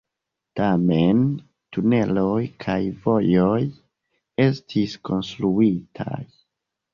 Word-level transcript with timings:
Tamen, 0.59 1.19
tuneloj 1.75 2.39
kaj 2.65 2.77
vojoj 3.03 3.59
estis 4.47 4.97
konstruitaj. 5.11 6.19